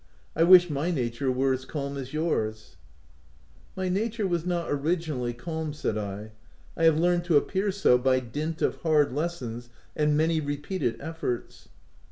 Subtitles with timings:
[0.35, 2.75] I wish my nature were as calm as yours !*'"
[3.77, 6.31] My nature was not originally calm," said I: u
[6.75, 11.69] I have learned to appear so by dint of hard lessons, and many repeated efforts."